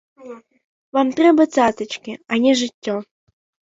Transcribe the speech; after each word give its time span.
Вам 0.99 1.07
трэба 1.21 1.47
цацачкі, 1.55 2.19
а 2.31 2.43
не 2.43 2.59
жыццё. 2.67 2.95